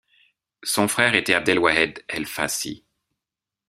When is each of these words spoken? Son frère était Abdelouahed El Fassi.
Son 0.63 0.87
frère 0.87 1.13
était 1.13 1.35
Abdelouahed 1.35 2.03
El 2.07 2.25
Fassi. 2.25 2.83